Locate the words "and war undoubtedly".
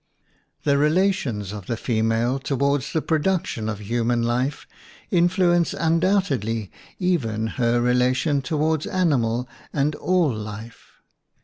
5.93-6.71